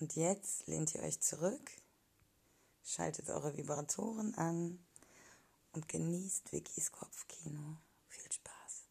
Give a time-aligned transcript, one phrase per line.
[0.00, 1.70] Und jetzt lehnt ihr euch zurück,
[2.82, 4.82] schaltet eure Vibratoren an
[5.72, 7.76] und genießt Vickys Kopfkino.
[8.08, 8.86] Viel Spaß.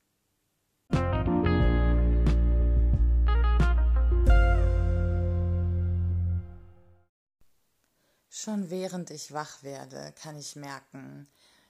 [8.30, 11.28] Schon während ich wach werde, kann ich merken,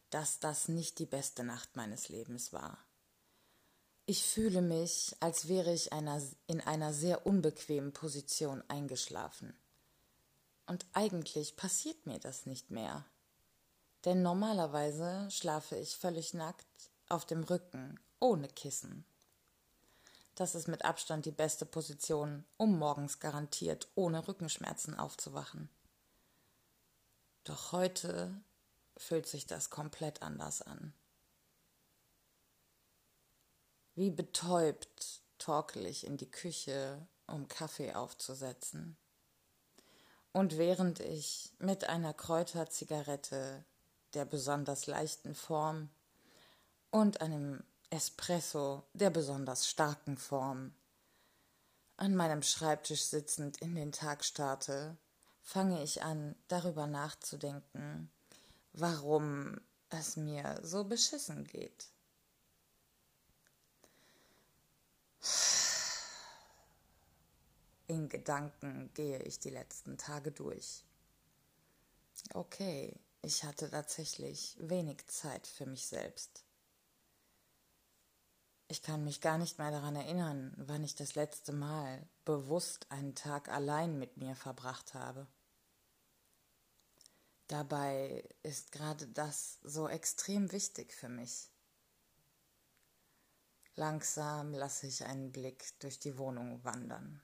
[0.10, 2.78] dass das nicht die beste Nacht meines Lebens war.
[4.09, 9.53] Ich fühle mich, als wäre ich einer, in einer sehr unbequemen Position eingeschlafen.
[10.65, 13.05] Und eigentlich passiert mir das nicht mehr.
[14.05, 16.65] Denn normalerweise schlafe ich völlig nackt
[17.07, 19.05] auf dem Rücken, ohne Kissen.
[20.33, 25.69] Das ist mit Abstand die beste Position, um morgens garantiert ohne Rückenschmerzen aufzuwachen.
[27.43, 28.33] Doch heute
[28.97, 30.95] fühlt sich das komplett anders an.
[34.00, 38.95] Wie betäubt torkel ich in die Küche, um Kaffee aufzusetzen.
[40.32, 43.65] Und während ich mit einer Kräuterzigarette
[44.14, 45.89] der besonders leichten Form
[46.92, 50.73] und einem Espresso der besonders starken Form
[51.98, 54.95] an meinem Schreibtisch sitzend in den Tag starte,
[55.42, 58.10] fange ich an, darüber nachzudenken,
[58.71, 61.89] warum es mir so beschissen geht.
[67.87, 70.83] In Gedanken gehe ich die letzten Tage durch.
[72.33, 76.43] Okay, ich hatte tatsächlich wenig Zeit für mich selbst.
[78.67, 83.15] Ich kann mich gar nicht mehr daran erinnern, wann ich das letzte Mal bewusst einen
[83.15, 85.25] Tag allein mit mir verbracht habe.
[87.47, 91.49] Dabei ist gerade das so extrem wichtig für mich.
[93.80, 97.22] Langsam lasse ich einen Blick durch die Wohnung wandern.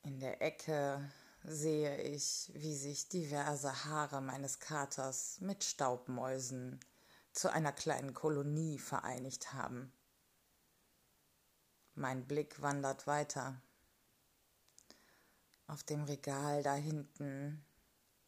[0.00, 1.12] In der Ecke
[1.44, 6.80] sehe ich, wie sich diverse Haare meines Katers mit Staubmäusen
[7.34, 9.92] zu einer kleinen Kolonie vereinigt haben.
[11.92, 13.60] Mein Blick wandert weiter.
[15.66, 17.62] Auf dem Regal da hinten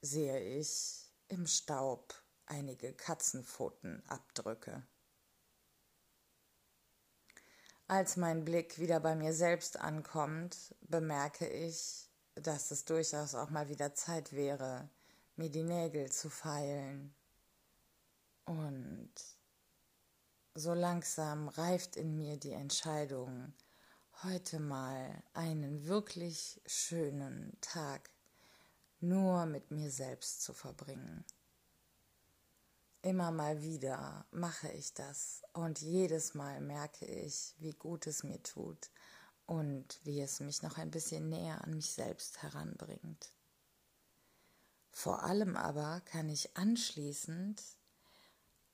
[0.02, 4.82] sehe ich im Staub einige Katzenpfotenabdrücke.
[7.86, 13.68] Als mein Blick wieder bei mir selbst ankommt, bemerke ich, dass es durchaus auch mal
[13.68, 14.88] wieder Zeit wäre,
[15.36, 17.14] mir die Nägel zu feilen.
[18.44, 19.12] Und
[20.54, 23.54] so langsam reift in mir die Entscheidung,
[24.22, 28.10] heute mal einen wirklich schönen Tag
[29.00, 31.24] nur mit mir selbst zu verbringen.
[33.02, 38.42] Immer mal wieder mache ich das und jedes Mal merke ich, wie gut es mir
[38.42, 38.90] tut
[39.46, 43.32] und wie es mich noch ein bisschen näher an mich selbst heranbringt.
[44.92, 47.62] Vor allem aber kann ich anschließend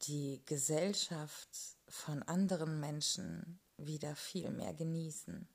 [0.03, 5.49] die Gesellschaft von anderen Menschen wieder viel mehr genießen.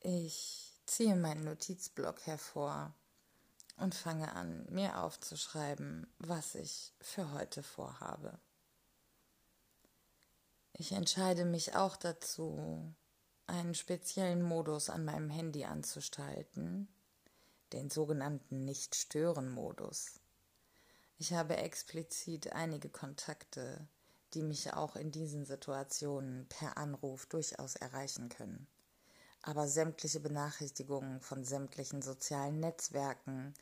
[0.00, 2.94] Ich ziehe meinen Notizblock hervor
[3.76, 8.38] und fange an, mir aufzuschreiben, was ich für heute vorhabe.
[10.72, 12.94] Ich entscheide mich auch dazu,
[13.46, 16.88] einen speziellen Modus an meinem Handy anzustalten,
[17.72, 20.20] den sogenannten Nicht-Stören-Modus.
[21.18, 23.88] Ich habe explizit einige Kontakte,
[24.34, 28.66] die mich auch in diesen Situationen per Anruf durchaus erreichen können
[29.46, 33.54] aber sämtliche Benachrichtigungen von sämtlichen sozialen Netzwerken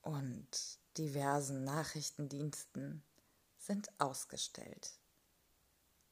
[0.00, 0.48] und
[0.96, 3.02] diversen Nachrichtendiensten
[3.58, 4.98] sind ausgestellt.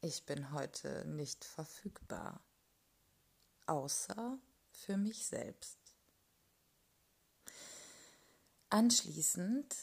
[0.02, 2.40] Ich bin heute nicht verfügbar.
[3.66, 4.38] außer
[4.70, 5.78] für mich selbst.
[8.70, 9.75] Anschließend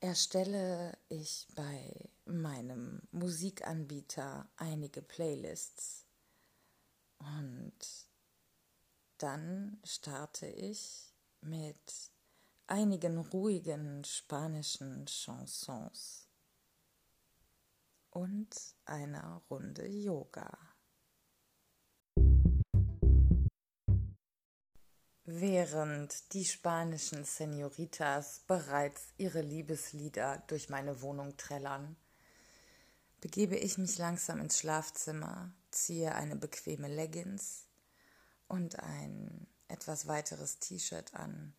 [0.00, 6.06] erstelle ich bei meinem Musikanbieter einige Playlists
[7.20, 7.72] und
[9.18, 12.10] dann starte ich mit
[12.66, 16.28] einigen ruhigen spanischen Chansons
[18.10, 18.48] und
[18.84, 20.50] einer Runde Yoga.
[25.24, 31.96] Während die spanischen Senoritas bereits ihre Liebeslieder durch meine Wohnung trällern,
[33.20, 37.66] begebe ich mich langsam ins Schlafzimmer, ziehe eine bequeme Leggings
[38.48, 41.54] und ein etwas weiteres T-Shirt an,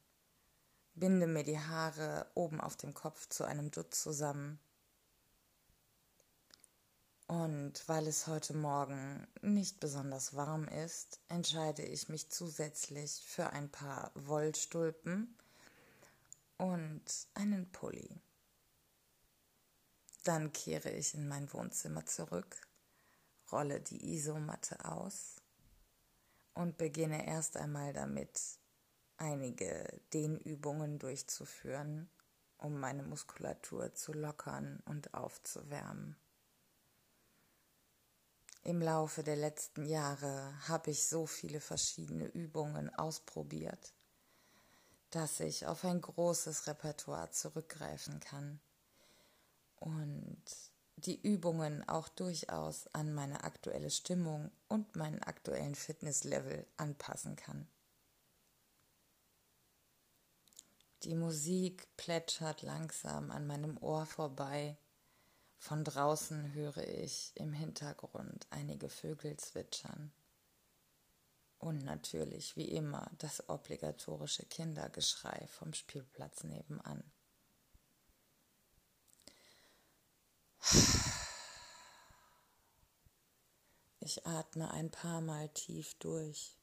[0.94, 4.60] binde mir die Haare oben auf dem Kopf zu einem Dutt zusammen
[7.32, 13.70] und weil es heute Morgen nicht besonders warm ist, entscheide ich mich zusätzlich für ein
[13.70, 15.34] paar Wollstulpen
[16.58, 17.02] und
[17.34, 18.20] einen Pulli.
[20.26, 22.68] Dann kehre ich in mein Wohnzimmer zurück,
[23.52, 25.42] rolle die Isomatte aus
[26.54, 28.40] und beginne erst einmal damit,
[29.18, 32.10] einige Dehnübungen durchzuführen,
[32.58, 36.16] um meine Muskulatur zu lockern und aufzuwärmen.
[38.64, 43.94] Im Laufe der letzten Jahre habe ich so viele verschiedene Übungen ausprobiert,
[45.10, 48.60] dass ich auf ein großes Repertoire zurückgreifen kann
[49.78, 50.44] und
[51.06, 57.68] die Übungen auch durchaus an meine aktuelle Stimmung und meinen aktuellen Fitnesslevel anpassen kann.
[61.04, 64.78] Die Musik plätschert langsam an meinem Ohr vorbei
[65.62, 70.12] von draußen höre ich im Hintergrund einige Vögel zwitschern.
[71.60, 77.04] Und natürlich, wie immer, das obligatorische Kindergeschrei vom Spielplatz nebenan.
[84.04, 86.58] Ich atme ein paar Mal tief durch,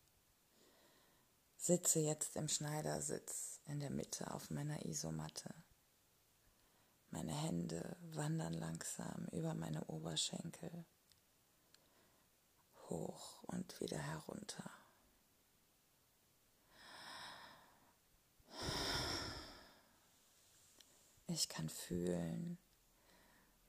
[1.56, 5.54] sitze jetzt im Schneidersitz in der Mitte auf meiner Isomatte.
[7.10, 10.84] Meine Hände wandern langsam über meine Oberschenkel
[12.88, 14.68] hoch und wieder herunter.
[21.28, 22.58] Ich kann fühlen,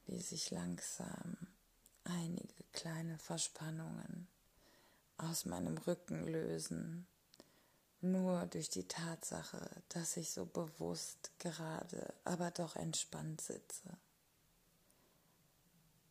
[0.08, 1.49] wie sich langsam
[2.10, 4.28] einige kleine Verspannungen
[5.18, 7.08] aus meinem Rücken lösen
[8.02, 13.98] nur durch die Tatsache, dass ich so bewusst gerade, aber doch entspannt sitze.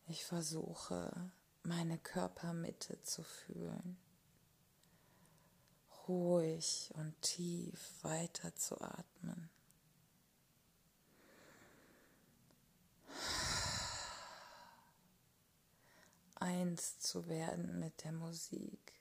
[0.07, 1.31] Ich versuche,
[1.63, 3.97] meine Körpermitte zu fühlen,
[6.07, 9.49] ruhig und tief weiter zu atmen.
[16.49, 18.93] Eins zu werden mit der Musik.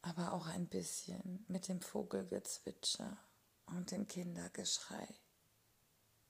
[0.00, 3.16] Aber auch ein bisschen mit dem Vogelgezwitscher
[3.66, 5.08] und dem Kindergeschrei.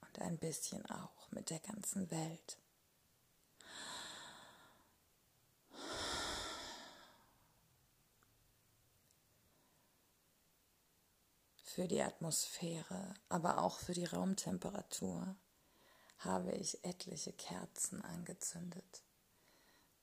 [0.00, 2.56] Und ein bisschen auch mit der ganzen Welt.
[11.65, 15.37] Für die Atmosphäre, aber auch für die Raumtemperatur
[16.24, 19.02] habe ich etliche Kerzen angezündet,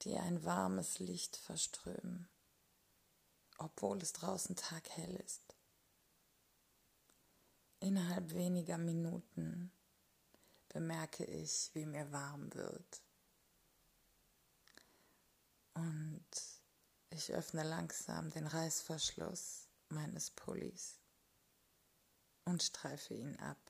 [0.01, 2.27] die ein warmes Licht verströmen
[3.59, 5.55] obwohl es draußen taghell ist.
[7.81, 9.71] Innerhalb weniger Minuten
[10.69, 13.01] bemerke ich, wie mir warm wird.
[15.73, 16.25] Und
[17.09, 20.99] ich öffne langsam den Reißverschluss meines Pullis
[22.45, 23.68] und streife ihn ab.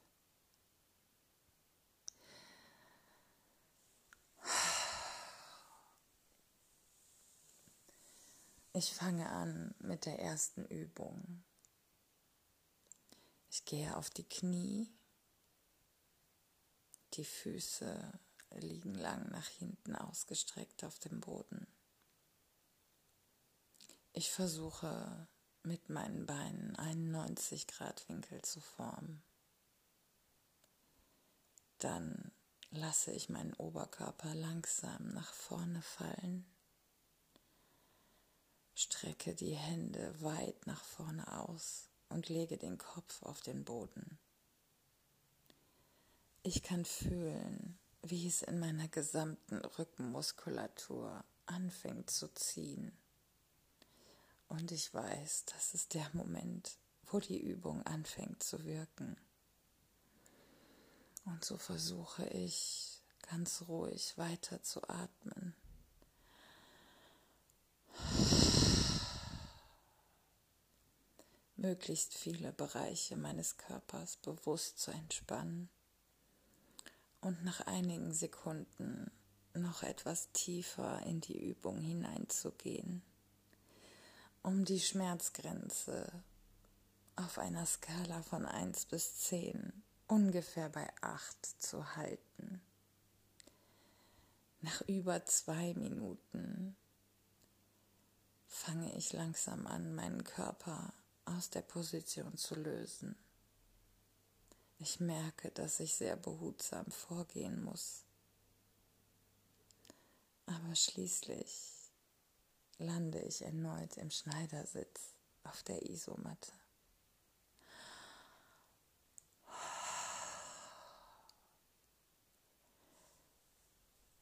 [8.79, 11.43] Ich fange an mit der ersten Übung.
[13.49, 14.89] Ich gehe auf die Knie.
[17.15, 18.17] Die Füße
[18.51, 21.67] liegen lang nach hinten ausgestreckt auf dem Boden.
[24.13, 25.27] Ich versuche
[25.63, 29.21] mit meinen Beinen einen 90 Grad Winkel zu formen.
[31.79, 32.31] Dann
[32.69, 36.49] lasse ich meinen Oberkörper langsam nach vorne fallen
[38.79, 44.17] Strecke die Hände weit nach vorne aus und lege den Kopf auf den Boden.
[46.43, 52.97] Ich kann fühlen, wie es in meiner gesamten Rückenmuskulatur anfängt zu ziehen.
[54.47, 59.17] und ich weiß, das ist der Moment, wo die Übung anfängt zu wirken.
[61.25, 65.53] Und so versuche ich ganz ruhig weiter zu atmen.
[71.61, 75.67] Möglichst viele Bereiche meines Körpers bewusst zu entspannen
[77.19, 79.11] und nach einigen Sekunden
[79.53, 83.01] noch etwas tiefer in die Übung hineinzugehen,
[84.41, 86.09] um die Schmerzgrenze
[87.17, 92.61] auf einer Skala von 1 bis 10 ungefähr bei 8 zu halten.
[94.61, 96.77] Nach über zwei Minuten
[98.47, 100.93] fange ich langsam an, meinen Körper
[101.37, 103.15] aus der Position zu lösen.
[104.79, 108.05] Ich merke, dass ich sehr behutsam vorgehen muss.
[110.45, 111.91] Aber schließlich
[112.77, 116.51] lande ich erneut im Schneidersitz auf der Isomatte.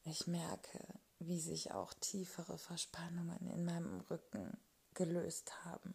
[0.04, 0.80] Ich merke,
[1.18, 4.58] wie sich auch tiefere Verspannungen in meinem Rücken
[4.94, 5.94] gelöst haben.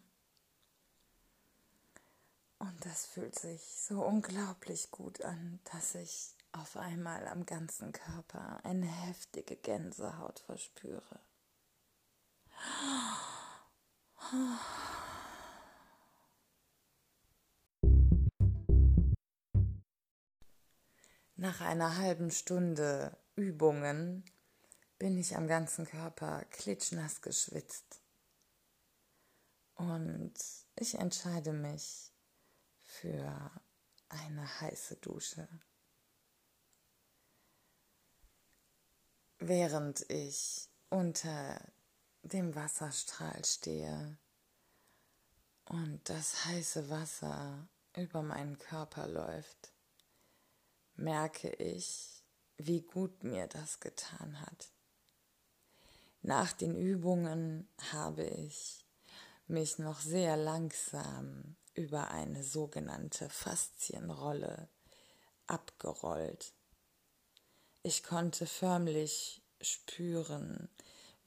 [2.64, 8.58] Und das fühlt sich so unglaublich gut an, dass ich auf einmal am ganzen Körper
[8.64, 11.20] eine heftige Gänsehaut verspüre.
[21.36, 24.24] Nach einer halben Stunde Übungen
[24.98, 28.00] bin ich am ganzen Körper klitschnass geschwitzt.
[29.74, 30.32] Und
[30.76, 32.13] ich entscheide mich
[33.00, 33.50] für
[34.08, 35.48] eine heiße Dusche.
[39.38, 41.60] Während ich unter
[42.22, 44.16] dem Wasserstrahl stehe
[45.64, 49.72] und das heiße Wasser über meinen Körper läuft,
[50.94, 52.22] merke ich,
[52.56, 54.72] wie gut mir das getan hat.
[56.22, 58.86] Nach den Übungen habe ich
[59.46, 64.68] mich noch sehr langsam über eine sogenannte Faszienrolle
[65.46, 66.52] abgerollt.
[67.82, 70.68] Ich konnte förmlich spüren,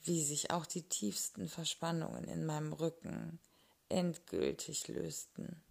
[0.01, 3.39] wie sich auch die tiefsten Verspannungen in meinem Rücken
[3.89, 5.61] endgültig lösten.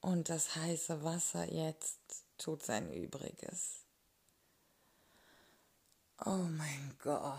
[0.00, 2.00] Und das heiße Wasser jetzt
[2.38, 3.84] tut sein Übriges.
[6.24, 7.38] Oh mein Gott.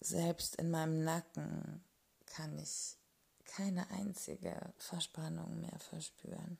[0.00, 1.82] Selbst in meinem Nacken
[2.34, 2.96] kann ich
[3.44, 6.58] keine einzige Verspannung mehr verspüren.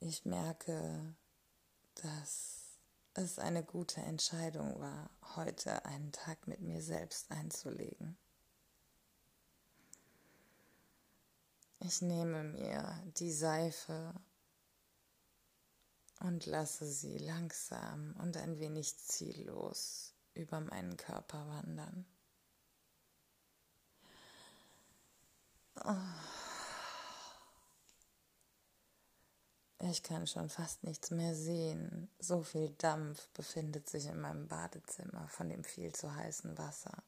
[0.00, 1.14] Ich merke,
[1.94, 2.78] dass
[3.14, 8.16] es eine gute Entscheidung war, heute einen Tag mit mir selbst einzulegen.
[11.78, 14.14] Ich nehme mir die Seife
[16.20, 22.06] und lasse sie langsam und ein wenig ziellos über meinen Körper wandern.
[29.78, 32.08] Ich kann schon fast nichts mehr sehen.
[32.20, 37.02] So viel Dampf befindet sich in meinem Badezimmer von dem viel zu heißen Wasser.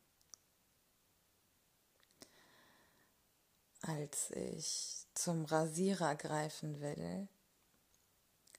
[3.83, 7.29] Als ich zum Rasierer greifen will,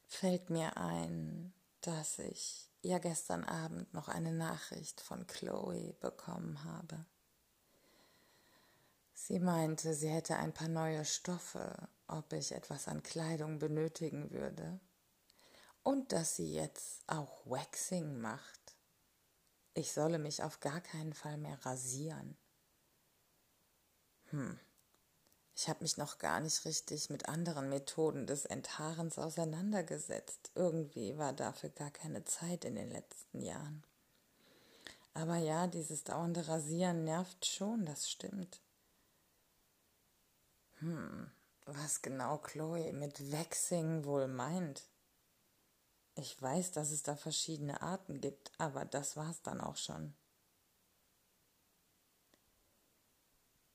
[0.07, 7.05] fällt mir ein, dass ich ja gestern Abend noch eine Nachricht von Chloe bekommen habe.
[9.27, 14.79] Sie meinte, sie hätte ein paar neue Stoffe, ob ich etwas an Kleidung benötigen würde.
[15.81, 18.75] Und dass sie jetzt auch Waxing macht.
[19.73, 22.37] Ich solle mich auf gar keinen Fall mehr rasieren.
[24.25, 24.59] Hm.
[25.55, 30.51] Ich habe mich noch gar nicht richtig mit anderen Methoden des Enthaarens auseinandergesetzt.
[30.53, 33.83] Irgendwie war dafür gar keine Zeit in den letzten Jahren.
[35.15, 38.61] Aber ja, dieses dauernde Rasieren nervt schon, das stimmt.
[40.85, 41.31] Hm,
[41.65, 44.87] was genau Chloe mit Waxing wohl meint.
[46.13, 50.13] Ich weiß, dass es da verschiedene Arten gibt, aber das war's dann auch schon.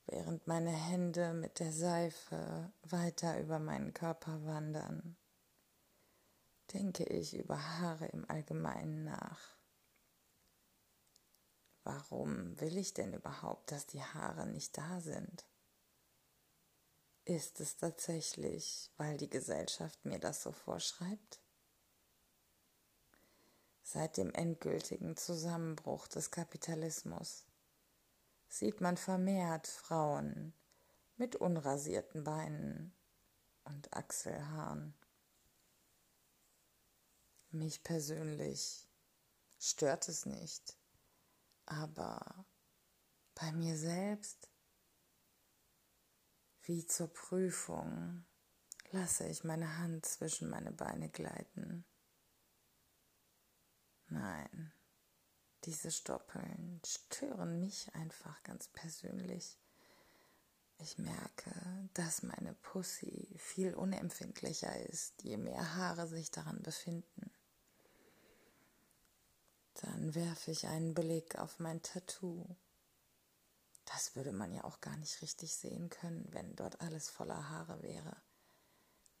[0.05, 5.17] Während meine Hände mit der Seife weiter über meinen Körper wandern,
[6.71, 9.57] denke ich über Haare im Allgemeinen nach.
[11.83, 15.50] Warum will ich denn überhaupt, dass die Haare nicht da sind?
[17.25, 21.41] Ist es tatsächlich, weil die Gesellschaft mir das so vorschreibt?
[23.91, 27.45] seit dem endgültigen Zusammenbruch des Kapitalismus
[28.47, 30.53] sieht man vermehrt Frauen
[31.17, 32.93] mit unrasierten Beinen
[33.65, 34.93] und Achselhaaren.
[37.49, 38.87] Mich persönlich
[39.59, 40.77] stört es nicht,
[41.65, 42.45] aber
[43.35, 44.49] bei mir selbst,
[46.63, 48.25] wie zur Prüfung,
[48.91, 51.85] lasse ich meine Hand zwischen meine Beine gleiten.
[54.07, 54.73] Nein,
[55.63, 59.57] diese Stoppeln stören mich einfach ganz persönlich.
[60.79, 61.51] Ich merke,
[61.93, 67.31] dass meine Pussy viel unempfindlicher ist, je mehr Haare sich daran befinden.
[69.75, 72.55] Dann werfe ich einen Blick auf mein Tattoo.
[73.85, 77.81] Das würde man ja auch gar nicht richtig sehen können, wenn dort alles voller Haare
[77.81, 78.15] wäre.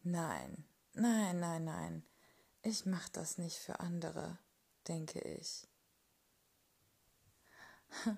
[0.03, 2.05] Nein, nein, nein, nein,
[2.63, 4.37] ich mache das nicht für andere,
[4.87, 5.67] denke ich.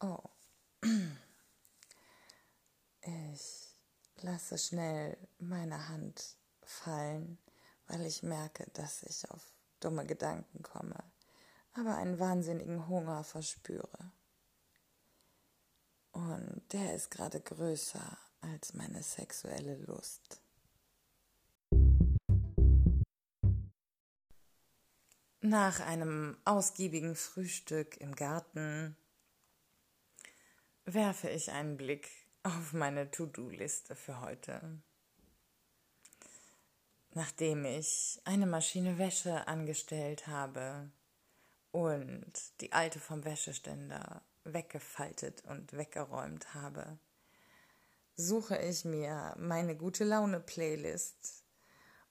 [0.00, 0.22] Oh.
[3.00, 3.74] Ich
[4.22, 7.38] lasse schnell meine Hand fallen,
[7.86, 9.50] weil ich merke, dass ich auf
[9.80, 11.02] dumme Gedanken komme,
[11.72, 14.12] aber einen wahnsinnigen Hunger verspüre.
[16.18, 20.42] Und der ist gerade größer als meine sexuelle Lust.
[25.40, 28.96] Nach einem ausgiebigen Frühstück im Garten
[30.86, 32.10] werfe ich einen Blick
[32.42, 34.60] auf meine To-Do-Liste für heute.
[37.14, 40.90] Nachdem ich eine Maschine Wäsche angestellt habe
[41.70, 46.98] und die alte vom Wäscheständer weggefaltet und weggeräumt habe,
[48.16, 51.44] suche ich mir meine gute Laune Playlist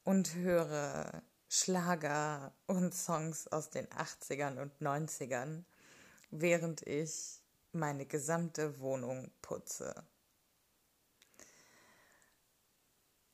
[0.04, 5.64] und höre Schlager und Songs aus den 80ern und 90ern,
[6.32, 9.96] während ich meine gesamte Wohnung putze.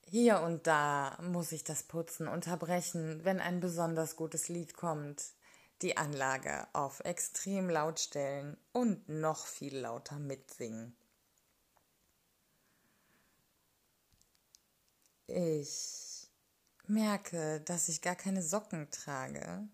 [0.06, 5.24] Hier und da muss ich das Putzen unterbrechen, wenn ein besonders gutes Lied kommt,
[5.82, 10.96] die Anlage auf extrem laut stellen und noch viel lauter mitsingen.
[15.26, 16.28] Ich
[16.86, 19.66] merke, dass ich gar keine Socken trage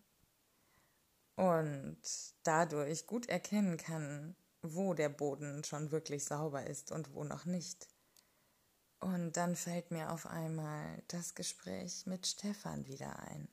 [1.37, 1.99] und
[2.45, 7.89] dadurch gut erkennen kann, wo der Boden schon wirklich sauber ist und wo noch nicht.
[9.01, 13.49] Und dann fällt mir auf einmal das Gespräch mit Stefan wieder ein.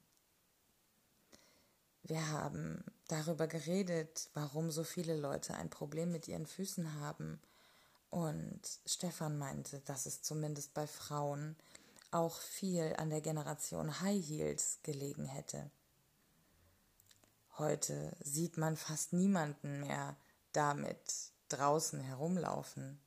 [2.07, 7.41] Wir haben darüber geredet, warum so viele Leute ein Problem mit ihren Füßen haben.
[8.09, 11.57] Und Stefan meinte, dass es zumindest bei Frauen
[12.11, 15.69] auch viel an der Generation High Heels gelegen hätte.
[17.57, 20.15] Heute sieht man fast niemanden mehr
[20.53, 23.01] damit draußen herumlaufen.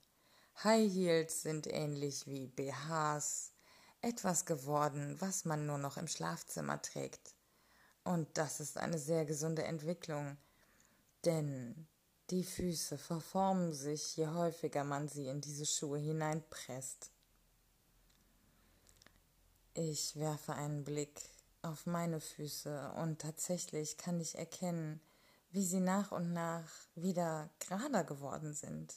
[0.62, 3.52] High Heels sind ähnlich wie BHs,
[4.02, 7.34] etwas geworden, was man nur noch im Schlafzimmer trägt.
[8.04, 10.36] Und das ist eine sehr gesunde Entwicklung,
[11.24, 11.86] denn
[12.30, 17.10] die Füße verformen sich, je häufiger man sie in diese Schuhe hineinpresst.
[19.74, 21.20] Ich werfe einen Blick
[21.62, 25.00] auf meine Füße und tatsächlich kann ich erkennen,
[25.50, 28.94] wie sie nach und nach wieder gerader geworden sind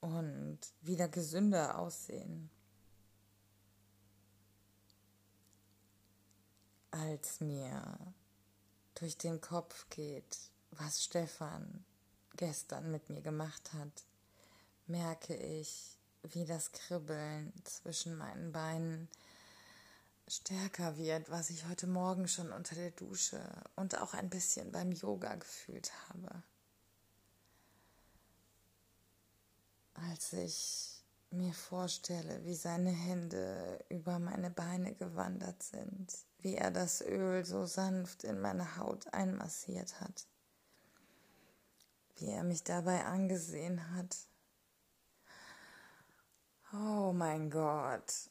[0.00, 2.50] und wieder gesünder aussehen.
[6.94, 7.98] Als mir
[8.94, 10.38] durch den Kopf geht,
[10.70, 11.84] was Stefan
[12.36, 14.04] gestern mit mir gemacht hat,
[14.86, 19.08] merke ich, wie das Kribbeln zwischen meinen Beinen
[20.28, 23.42] stärker wird, was ich heute Morgen schon unter der Dusche
[23.74, 26.44] und auch ein bisschen beim Yoga gefühlt habe.
[29.94, 31.02] Als ich
[31.32, 37.64] mir vorstelle, wie seine Hände über meine Beine gewandert sind, wie er das Öl so
[37.64, 40.28] sanft in meine Haut einmassiert hat,
[42.16, 44.16] wie er mich dabei angesehen hat.
[46.72, 48.28] Oh mein Gott,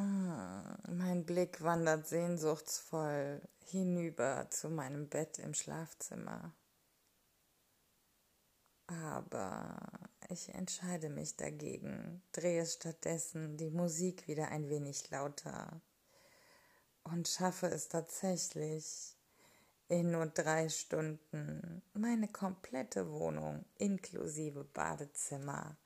[0.00, 6.54] Ah, mein Blick wandert sehnsuchtsvoll hinüber zu meinem Bett im Schlafzimmer.
[8.86, 9.76] Aber
[10.28, 15.80] ich entscheide mich dagegen, drehe stattdessen die Musik wieder ein wenig lauter
[17.10, 19.14] und schaffe es tatsächlich,
[19.88, 25.76] in nur drei Stunden meine komplette Wohnung inklusive Badezimmer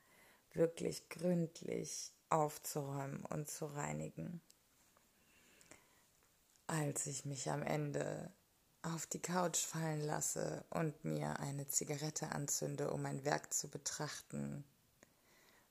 [0.51, 4.41] wirklich gründlich aufzuräumen und zu reinigen.
[6.67, 8.31] Als ich mich am Ende
[8.81, 14.65] auf die Couch fallen lasse und mir eine Zigarette anzünde, um mein Werk zu betrachten,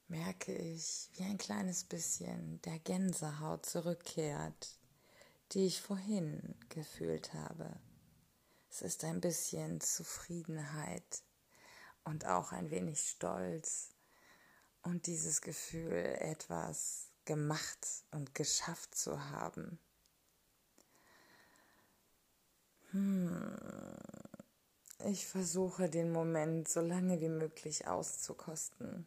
[0.08, 4.78] merke ich, wie ein kleines bisschen der Gänsehaut zurückkehrt,
[5.52, 7.78] die ich vorhin gefühlt habe.
[8.70, 11.22] Es ist ein bisschen Zufriedenheit
[12.04, 13.90] und auch ein wenig Stolz
[14.82, 19.78] und dieses Gefühl, etwas gemacht und geschafft zu haben.
[22.90, 23.56] Hm.
[25.04, 29.06] Ich versuche den Moment so lange wie möglich auszukosten.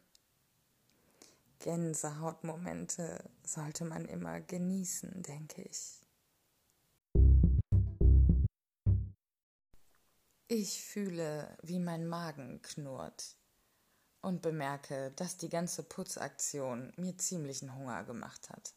[1.58, 6.05] Gänsehautmomente sollte man immer genießen, denke ich.
[10.48, 13.36] Ich fühle, wie mein Magen knurrt
[14.20, 18.74] und bemerke, dass die ganze Putzaktion mir ziemlichen Hunger gemacht hat.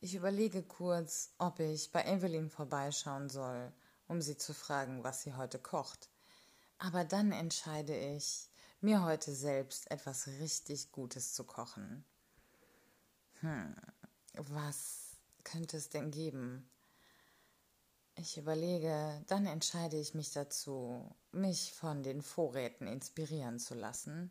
[0.00, 3.72] Ich überlege kurz, ob ich bei Evelyn vorbeischauen soll
[4.10, 6.10] um sie zu fragen, was sie heute kocht.
[6.78, 12.04] Aber dann entscheide ich, mir heute selbst etwas richtig Gutes zu kochen.
[13.38, 13.76] Hm,
[14.34, 16.68] was könnte es denn geben?
[18.22, 24.30] Ich überlege, dann entscheide ich mich dazu, mich von den Vorräten inspirieren zu lassen,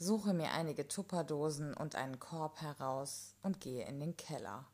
[0.00, 4.66] suche mir einige Tupperdosen und einen Korb heraus und gehe in den Keller.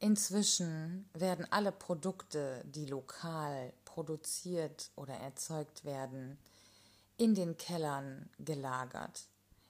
[0.00, 6.38] Inzwischen werden alle Produkte, die lokal produziert oder erzeugt werden,
[7.16, 9.28] in den Kellern gelagert,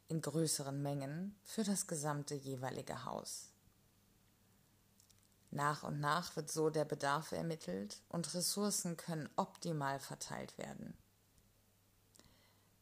[0.08, 3.52] in größeren Mengen für das gesamte jeweilige Haus.
[5.58, 10.96] Nach und nach wird so der Bedarf ermittelt und Ressourcen können optimal verteilt werden.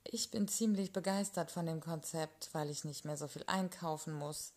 [0.05, 4.53] Ich bin ziemlich begeistert von dem Konzept, weil ich nicht mehr so viel einkaufen muss,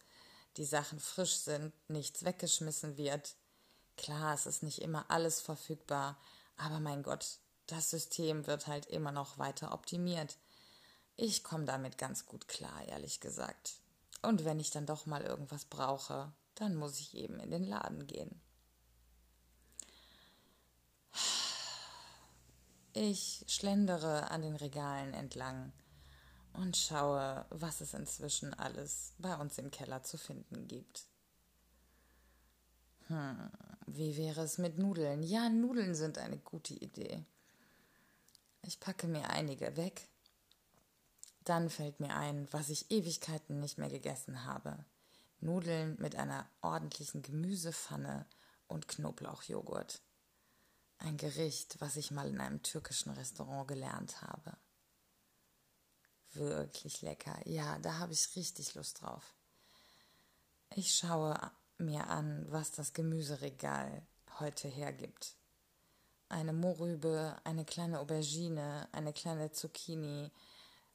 [0.58, 3.36] die Sachen frisch sind, nichts weggeschmissen wird.
[3.96, 6.18] Klar, es ist nicht immer alles verfügbar,
[6.58, 10.36] aber mein Gott, das System wird halt immer noch weiter optimiert.
[11.16, 13.76] Ich komme damit ganz gut klar, ehrlich gesagt.
[14.24, 18.06] Und wenn ich dann doch mal irgendwas brauche, dann muss ich eben in den Laden
[18.06, 18.40] gehen.
[22.94, 25.72] Ich schlendere an den Regalen entlang
[26.54, 31.06] und schaue, was es inzwischen alles bei uns im Keller zu finden gibt.
[33.08, 33.50] Hm,
[33.88, 35.24] wie wäre es mit Nudeln?
[35.24, 37.24] Ja, Nudeln sind eine gute Idee.
[38.64, 40.08] Ich packe mir einige weg.
[41.46, 44.86] Dann fällt mir ein, was ich Ewigkeiten nicht mehr gegessen habe.
[45.42, 48.26] Nudeln mit einer ordentlichen Gemüsepfanne
[48.68, 50.02] und Knoblauchjoghurt.
[50.98, 54.58] Ein Gericht, was ich mal in einem türkischen Restaurant gelernt habe
[56.34, 57.36] wirklich lecker.
[57.46, 59.34] Ja, da habe ich richtig Lust drauf.
[60.76, 61.40] Ich schaue
[61.78, 64.06] mir an, was das Gemüseregal
[64.40, 65.36] heute hergibt.
[66.28, 70.32] Eine Mohrrübe, eine kleine Aubergine, eine kleine Zucchini,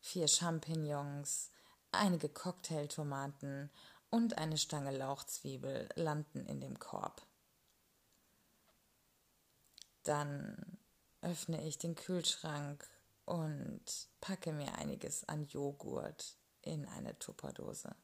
[0.00, 1.50] vier Champignons,
[1.90, 3.70] einige Cocktailtomaten
[4.14, 7.26] und eine Stange Lauchzwiebel landen in dem Korb.
[10.04, 10.78] Dann
[11.20, 12.88] öffne ich den Kühlschrank
[13.24, 13.82] und
[14.20, 17.96] packe mir einiges an Joghurt in eine Tupperdose.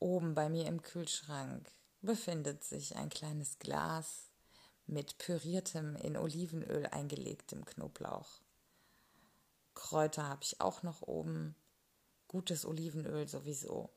[0.00, 1.70] Oben bei mir im Kühlschrank
[2.02, 4.30] befindet sich ein kleines Glas
[4.86, 8.40] mit püriertem in Olivenöl eingelegtem Knoblauch.
[9.74, 11.54] Kräuter habe ich auch noch oben,
[12.26, 13.90] gutes Olivenöl sowieso.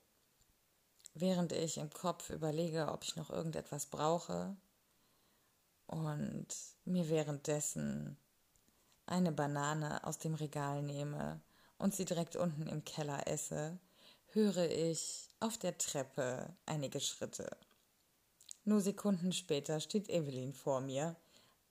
[1.20, 4.56] Während ich im Kopf überlege, ob ich noch irgendetwas brauche
[5.88, 6.48] und
[6.86, 8.18] mir währenddessen
[9.08, 11.42] eine Banane aus dem Regal nehme
[11.80, 13.80] und sie direkt unten im Keller esse,
[14.28, 17.50] höre ich auf der Treppe einige Schritte.
[18.64, 21.16] Nur Sekunden später steht Evelyn vor mir,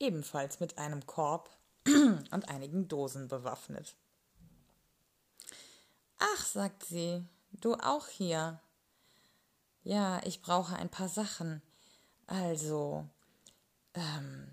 [0.01, 1.57] ebenfalls mit einem Korb
[1.87, 3.95] und einigen Dosen bewaffnet.
[6.19, 8.61] Ach, sagt sie, du auch hier.
[9.87, 11.63] Ja, ich brauche ein paar Sachen.
[12.27, 13.07] Also,
[13.95, 14.51] ähm,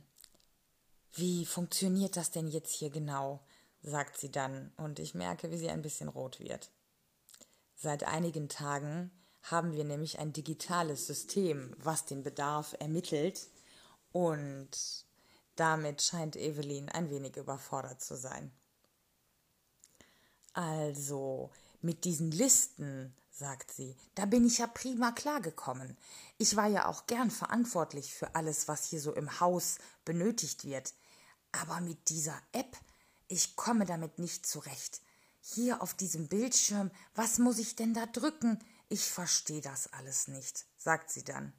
[1.14, 3.40] wie funktioniert das denn jetzt hier genau?
[3.82, 6.70] sagt sie dann, und ich merke, wie sie ein bisschen rot wird.
[7.76, 9.10] Seit einigen Tagen
[9.42, 13.48] haben wir nämlich ein digitales System, was den Bedarf ermittelt,
[14.12, 14.70] und
[15.56, 18.52] damit scheint Evelyn ein wenig überfordert zu sein.
[20.54, 21.50] Also,
[21.82, 25.98] mit diesen Listen, sagt sie, da bin ich ja prima klargekommen.
[26.38, 30.94] Ich war ja auch gern verantwortlich für alles, was hier so im Haus benötigt wird.
[31.52, 32.78] Aber mit dieser App,
[33.28, 35.02] ich komme damit nicht zurecht.
[35.42, 38.64] Hier auf diesem Bildschirm, was muss ich denn da drücken?
[38.88, 41.54] Ich verstehe das alles nicht, sagt sie dann.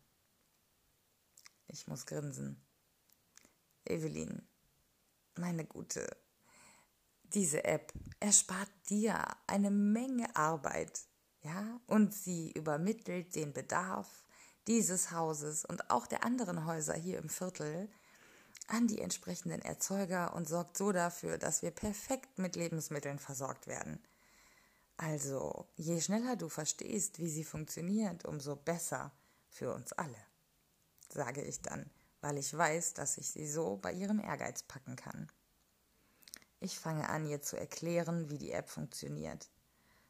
[1.67, 2.65] Ich muss grinsen.
[3.85, 4.47] Evelyn,
[5.35, 6.07] meine Gute,
[7.25, 11.01] diese App erspart dir eine Menge Arbeit,
[11.45, 14.25] ja, und sie übermittelt den Bedarf
[14.67, 17.89] dieses Hauses und auch der anderen Häuser hier im Viertel
[18.67, 24.03] an die entsprechenden Erzeuger und sorgt so dafür, dass wir perfekt mit Lebensmitteln versorgt werden.
[24.97, 29.13] Also, je schneller du verstehst, wie sie funktioniert, umso besser
[29.51, 30.17] für uns alle,
[31.13, 31.91] sage ich dann,
[32.23, 35.31] weil ich weiß, dass ich sie so bei ihrem Ehrgeiz packen kann.
[36.61, 39.51] Ich fange an, ihr zu erklären, wie die App funktioniert.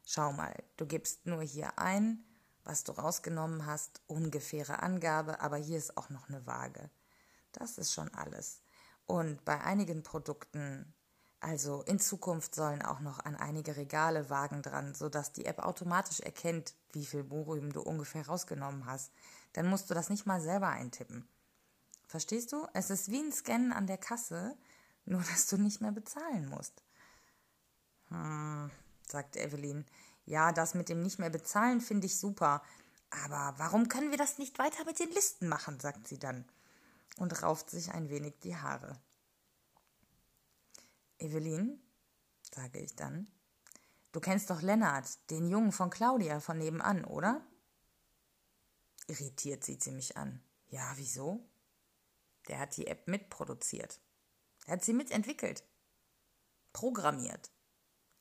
[0.05, 2.23] Schau mal, du gibst nur hier ein,
[2.63, 6.89] was du rausgenommen hast, ungefähre Angabe, aber hier ist auch noch eine Waage.
[7.51, 8.61] Das ist schon alles.
[9.05, 10.93] Und bei einigen Produkten
[11.45, 16.19] also in Zukunft sollen auch noch an einige Regale Wagen dran, sodass die App automatisch
[16.19, 19.11] erkennt, wie viel Borium du ungefähr rausgenommen hast.
[19.53, 21.27] Dann musst du das nicht mal selber eintippen.
[22.07, 22.67] Verstehst du?
[22.73, 24.57] Es ist wie ein Scannen an der Kasse,
[25.05, 26.83] nur dass du nicht mehr bezahlen musst.
[28.09, 28.71] Hm,
[29.09, 29.85] sagt Evelyn.
[30.25, 32.61] Ja, das mit dem nicht mehr bezahlen finde ich super.
[33.09, 35.79] Aber warum können wir das nicht weiter mit den Listen machen?
[35.79, 36.45] sagt sie dann
[37.17, 38.99] und rauft sich ein wenig die Haare.
[41.17, 41.79] Evelyn,
[42.53, 43.27] sage ich dann,
[44.11, 47.41] du kennst doch Lennart, den Jungen von Claudia von nebenan, oder?
[49.07, 50.43] Irritiert sieht sie mich an.
[50.67, 51.47] Ja, wieso?
[52.47, 53.99] Der hat die App mitproduziert.
[54.65, 55.63] Er hat sie mitentwickelt.
[56.73, 57.51] Programmiert.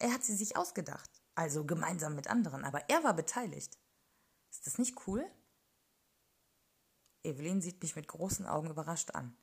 [0.04, 1.08] Er hat sie sich ausgedacht.
[1.34, 3.78] Also gemeinsam mit anderen, aber er war beteiligt.
[4.50, 5.24] Ist das nicht cool?
[7.22, 9.34] Evelyn sieht mich mit großen Augen überrascht an.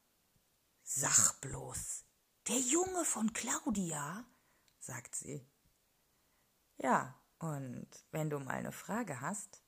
[0.83, 2.05] Sag bloß,
[2.47, 4.23] der Junge von Claudia,
[4.77, 5.43] sagt sie.
[6.77, 9.63] Ja, und wenn du mal eine Frage hast,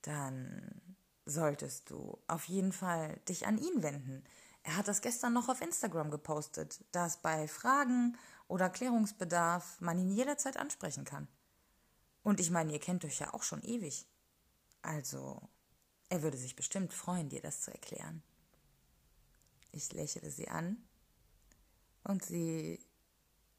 [0.00, 4.24] dann solltest du auf jeden Fall dich an ihn wenden.
[4.62, 8.16] Er hat das gestern noch auf Instagram gepostet, dass bei Fragen
[8.48, 11.28] oder Klärungsbedarf man ihn jederzeit ansprechen kann.
[12.22, 14.06] Und ich meine, ihr kennt euch ja auch schon ewig.
[14.82, 15.48] Also,
[16.08, 18.22] er würde sich bestimmt freuen, dir das zu erklären.
[19.72, 20.76] Ich lächle sie an
[22.04, 22.78] und sie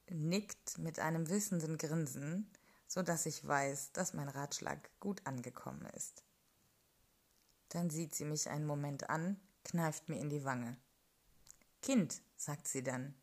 [0.10, 2.50] nickt mit einem wissenden Grinsen,
[2.88, 6.24] so dass ich weiß, dass mein Ratschlag gut angekommen ist.
[7.69, 10.78] Dann sieht sie mich einen Moment an, kneift mir in die Wange.
[11.82, 13.15] Kind, sagt sie dann,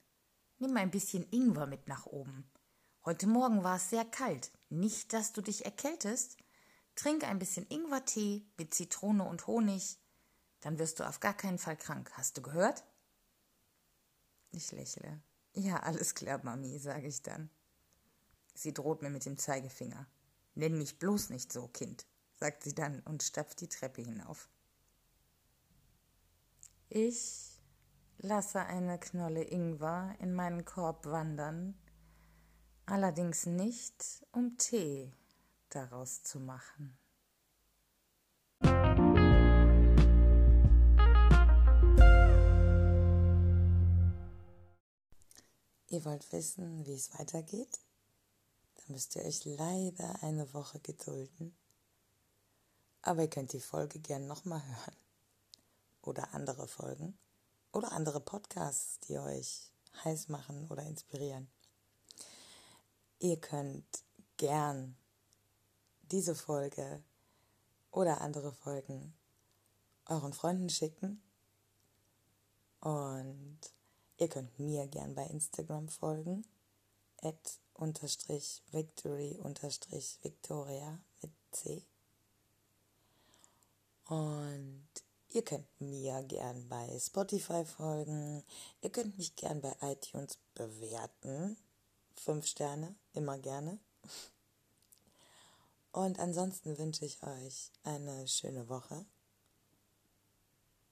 [0.62, 2.48] nimm ein bisschen Ingwer mit nach oben.
[3.04, 4.52] Heute Morgen war es sehr kalt.
[4.70, 6.36] Nicht, dass du dich erkältest.
[6.94, 9.98] Trink ein bisschen Ingwertee mit Zitrone und Honig.
[10.60, 12.12] Dann wirst du auf gar keinen Fall krank.
[12.14, 12.84] Hast du gehört?
[14.52, 15.20] Ich lächle.
[15.54, 17.50] Ja, alles klar, Mami, sage ich dann.
[18.54, 20.06] Sie droht mir mit dem Zeigefinger.
[20.54, 24.48] Nenn mich bloß nicht so, Kind, sagt sie dann und stapft die Treppe hinauf.
[26.88, 27.51] Ich
[28.22, 31.74] lasse eine Knolle Ingwer in meinen Korb wandern,
[32.86, 35.12] allerdings nicht, um Tee
[35.70, 36.96] daraus zu machen.
[45.88, 47.80] Ihr wollt wissen, wie es weitergeht?
[48.76, 51.54] Dann müsst ihr euch leider eine Woche gedulden.
[53.02, 54.96] Aber ihr könnt die Folge gern nochmal hören.
[56.00, 57.18] Oder andere Folgen.
[57.72, 59.70] Oder andere Podcasts, die euch
[60.04, 61.48] heiß machen oder inspirieren.
[63.18, 64.04] Ihr könnt
[64.36, 64.96] gern
[66.02, 67.02] diese Folge
[67.90, 69.14] oder andere Folgen
[70.06, 71.22] euren Freunden schicken
[72.80, 73.58] und
[74.22, 76.44] Ihr könnt mir gern bei Instagram folgen.
[77.22, 81.82] At unterstrich victory unterstrich victoria mit C.
[84.04, 84.86] Und
[85.34, 88.44] ihr könnt mir gern bei Spotify folgen.
[88.80, 91.56] Ihr könnt mich gern bei iTunes bewerten.
[92.16, 93.78] Fünf Sterne, immer gerne.
[95.92, 99.04] Und ansonsten wünsche ich euch eine schöne Woche.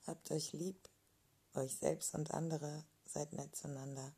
[0.06, 0.88] Habt euch lieb,
[1.54, 4.12] euch selbst und andere seid nett zueinander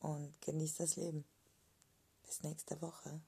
[0.00, 1.24] und genießt das Leben.
[2.24, 3.20] Bis nächste Woche.